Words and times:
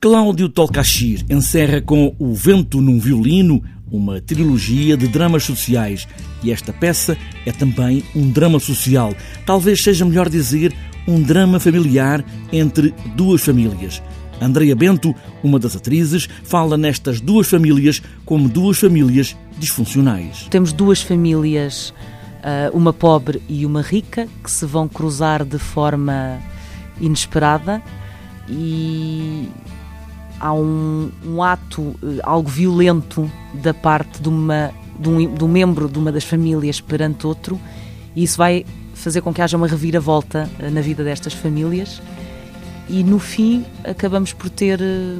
Cláudio 0.00 0.48
Tolcachir 0.48 1.26
encerra 1.28 1.80
com 1.80 2.14
O 2.20 2.32
Vento 2.32 2.80
num 2.80 3.00
Violino 3.00 3.60
uma 3.90 4.20
trilogia 4.20 4.96
de 4.96 5.08
dramas 5.08 5.42
sociais 5.42 6.06
e 6.40 6.52
esta 6.52 6.72
peça 6.72 7.18
é 7.44 7.50
também 7.50 8.04
um 8.14 8.30
drama 8.30 8.60
social. 8.60 9.12
Talvez 9.44 9.82
seja 9.82 10.04
melhor 10.04 10.28
dizer 10.28 10.72
um 11.08 11.20
drama 11.20 11.58
familiar 11.58 12.24
entre 12.52 12.94
duas 13.16 13.42
famílias. 13.42 14.00
Andreia 14.40 14.76
Bento, 14.76 15.12
uma 15.42 15.58
das 15.58 15.74
atrizes, 15.74 16.28
fala 16.44 16.76
nestas 16.76 17.20
duas 17.20 17.48
famílias 17.48 18.00
como 18.24 18.48
duas 18.48 18.78
famílias 18.78 19.36
disfuncionais. 19.58 20.46
Temos 20.48 20.72
duas 20.72 21.02
famílias, 21.02 21.92
ah, 22.44 22.70
uma 22.72 22.92
pobre 22.92 23.42
e 23.48 23.66
uma 23.66 23.82
rica, 23.82 24.28
que 24.44 24.50
se 24.50 24.64
vão 24.64 24.86
cruzar 24.86 25.44
de 25.44 25.58
forma 25.58 26.38
inesperada 27.00 27.82
e 28.48 29.17
há 30.40 30.52
um, 30.52 31.10
um 31.24 31.42
ato, 31.42 31.94
eh, 32.02 32.20
algo 32.22 32.48
violento 32.48 33.30
da 33.54 33.72
parte 33.74 34.22
de, 34.22 34.28
uma, 34.28 34.72
de, 34.98 35.08
um, 35.08 35.34
de 35.34 35.44
um 35.44 35.48
membro 35.48 35.88
de 35.88 35.98
uma 35.98 36.12
das 36.12 36.24
famílias 36.24 36.80
perante 36.80 37.26
outro, 37.26 37.60
e 38.14 38.22
isso 38.22 38.36
vai 38.38 38.64
fazer 38.94 39.20
com 39.20 39.32
que 39.32 39.40
haja 39.40 39.56
uma 39.56 39.66
reviravolta 39.66 40.48
eh, 40.58 40.70
na 40.70 40.80
vida 40.80 41.04
destas 41.04 41.32
famílias. 41.32 42.02
E 42.88 43.04
no 43.04 43.18
fim 43.18 43.64
acabamos 43.84 44.32
por 44.32 44.48
ter 44.48 44.80
eh, 44.80 45.16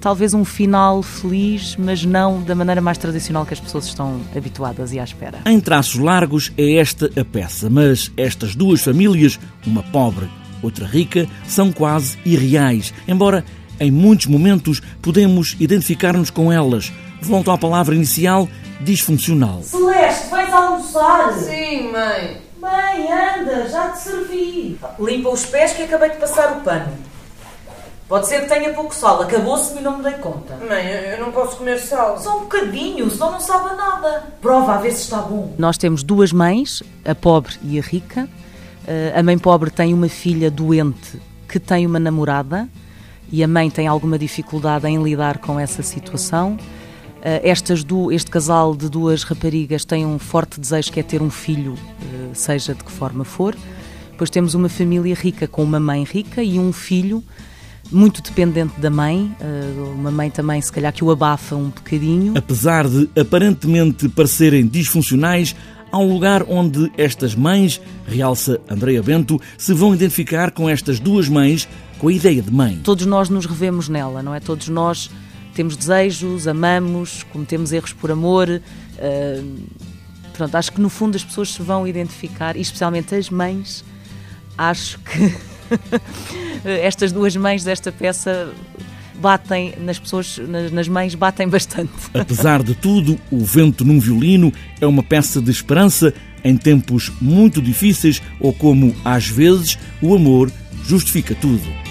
talvez 0.00 0.34
um 0.34 0.44
final 0.44 1.02
feliz, 1.02 1.76
mas 1.76 2.04
não 2.04 2.42
da 2.42 2.54
maneira 2.54 2.80
mais 2.80 2.98
tradicional 2.98 3.44
que 3.44 3.54
as 3.54 3.60
pessoas 3.60 3.86
estão 3.86 4.20
habituadas 4.36 4.92
e 4.92 4.98
à 4.98 5.04
espera. 5.04 5.40
Em 5.46 5.60
traços 5.60 5.96
largos 5.96 6.52
é 6.56 6.74
esta 6.76 7.10
a 7.18 7.24
peça, 7.24 7.68
mas 7.68 8.10
estas 8.16 8.54
duas 8.54 8.82
famílias, 8.82 9.38
uma 9.66 9.82
pobre, 9.82 10.28
outra 10.62 10.86
rica, 10.86 11.26
são 11.46 11.70
quase 11.72 12.18
irreais, 12.24 12.92
embora 13.06 13.44
em 13.80 13.90
muitos 13.90 14.26
momentos 14.26 14.80
podemos 15.00 15.56
identificar-nos 15.58 16.30
com 16.30 16.52
elas. 16.52 16.92
Volto 17.20 17.50
à 17.50 17.58
palavra 17.58 17.94
inicial, 17.94 18.48
disfuncional. 18.80 19.62
Celeste, 19.62 20.28
vais 20.30 20.52
almoçar? 20.52 21.32
Sim, 21.34 21.92
mãe. 21.92 22.40
Mãe, 22.60 23.08
anda, 23.12 23.68
já 23.68 23.90
te 23.90 24.00
servi. 24.00 24.78
Limpa 24.98 25.30
os 25.30 25.46
pés 25.46 25.72
que 25.72 25.82
acabei 25.82 26.10
de 26.10 26.16
passar 26.16 26.58
o 26.58 26.60
pano. 26.60 26.92
Pode 28.08 28.26
ser 28.26 28.40
que 28.40 28.48
tenha 28.48 28.72
pouco 28.72 28.94
sal, 28.94 29.20
acabou-se 29.20 29.76
e 29.76 29.82
não 29.82 29.98
me 29.98 30.02
dei 30.02 30.14
conta. 30.14 30.56
Mãe, 30.66 30.86
eu 31.12 31.20
não 31.20 31.30
posso 31.30 31.58
comer 31.58 31.78
sal. 31.78 32.18
Só 32.18 32.38
um 32.38 32.40
bocadinho, 32.42 33.10
senão 33.10 33.32
não 33.32 33.40
sabe 33.40 33.68
a 33.68 33.74
nada. 33.74 34.32
Prova 34.40 34.76
a 34.76 34.78
ver 34.78 34.92
se 34.92 35.02
está 35.02 35.18
bom. 35.18 35.54
Nós 35.58 35.76
temos 35.76 36.02
duas 36.02 36.32
mães, 36.32 36.82
a 37.04 37.14
pobre 37.14 37.56
e 37.62 37.78
a 37.78 37.82
rica. 37.82 38.26
Eh, 38.86 39.12
a 39.14 39.22
mãe 39.22 39.38
pobre 39.38 39.70
tem 39.70 39.92
uma 39.92 40.08
filha 40.08 40.50
doente 40.50 41.20
que 41.46 41.60
tem 41.60 41.84
uma 41.84 41.98
namorada 41.98 42.66
e 43.30 43.42
a 43.44 43.48
mãe 43.48 43.70
tem 43.70 43.86
alguma 43.86 44.18
dificuldade 44.18 44.86
em 44.86 45.02
lidar 45.02 45.38
com 45.38 45.58
essa 45.58 45.82
situação. 45.82 46.58
Uh, 47.18 47.42
estas 47.42 47.82
do, 47.82 48.12
este 48.12 48.30
casal 48.30 48.76
de 48.76 48.88
duas 48.88 49.22
raparigas 49.22 49.84
tem 49.84 50.06
um 50.06 50.18
forte 50.18 50.60
desejo 50.60 50.92
que 50.92 51.00
é 51.00 51.02
ter 51.02 51.20
um 51.20 51.30
filho, 51.30 51.72
uh, 51.74 52.30
seja 52.32 52.74
de 52.74 52.84
que 52.84 52.92
forma 52.92 53.24
for. 53.24 53.56
Depois 54.10 54.30
temos 54.30 54.54
uma 54.54 54.68
família 54.68 55.14
rica 55.14 55.46
com 55.46 55.62
uma 55.62 55.80
mãe 55.80 56.04
rica 56.04 56.42
e 56.42 56.58
um 56.58 56.72
filho 56.72 57.22
muito 57.90 58.22
dependente 58.22 58.78
da 58.80 58.90
mãe, 58.90 59.34
uh, 59.40 59.92
uma 59.92 60.10
mãe 60.10 60.30
também 60.30 60.60
se 60.60 60.70
calhar 60.70 60.92
que 60.92 61.02
o 61.02 61.10
abafa 61.10 61.56
um 61.56 61.70
bocadinho. 61.70 62.34
Apesar 62.36 62.86
de 62.88 63.08
aparentemente 63.18 64.08
parecerem 64.08 64.66
disfuncionais, 64.66 65.56
um 65.96 66.12
lugar 66.12 66.44
onde 66.48 66.92
estas 66.98 67.34
mães, 67.34 67.80
realça 68.06 68.60
Andreia 68.68 69.02
Bento, 69.02 69.40
se 69.56 69.72
vão 69.72 69.94
identificar 69.94 70.50
com 70.50 70.68
estas 70.68 71.00
duas 71.00 71.28
mães 71.28 71.66
com 71.98 72.08
a 72.08 72.12
ideia 72.12 72.42
de 72.42 72.50
mãe. 72.50 72.80
Todos 72.84 73.06
nós 73.06 73.28
nos 73.28 73.46
revemos 73.46 73.88
nela, 73.88 74.22
não 74.22 74.34
é? 74.34 74.40
Todos 74.40 74.68
nós 74.68 75.10
temos 75.54 75.76
desejos, 75.76 76.46
amamos, 76.46 77.24
cometemos 77.24 77.72
erros 77.72 77.92
por 77.92 78.10
amor. 78.10 78.48
Uh, 78.48 79.58
pronto, 80.32 80.54
acho 80.54 80.72
que 80.72 80.80
no 80.80 80.88
fundo 80.88 81.16
as 81.16 81.24
pessoas 81.24 81.52
se 81.52 81.62
vão 81.62 81.88
identificar, 81.88 82.56
e 82.56 82.60
especialmente 82.60 83.14
as 83.14 83.30
mães, 83.30 83.84
acho 84.56 85.00
que 85.00 85.34
estas 86.64 87.10
duas 87.10 87.34
mães 87.34 87.64
desta 87.64 87.90
peça 87.90 88.52
batem 89.18 89.74
nas 89.80 89.98
pessoas, 89.98 90.38
nas 90.72 90.88
mães, 90.88 91.14
batem 91.14 91.48
bastante. 91.48 91.92
Apesar 92.14 92.62
de 92.62 92.74
tudo, 92.74 93.18
O 93.30 93.44
Vento 93.44 93.84
num 93.84 93.98
Violino 93.98 94.52
é 94.80 94.86
uma 94.86 95.02
peça 95.02 95.40
de 95.40 95.50
esperança 95.50 96.14
em 96.44 96.56
tempos 96.56 97.12
muito 97.20 97.60
difíceis 97.60 98.22
ou 98.40 98.52
como, 98.52 98.94
às 99.04 99.28
vezes, 99.28 99.78
o 100.00 100.14
amor 100.14 100.50
justifica 100.84 101.34
tudo. 101.34 101.87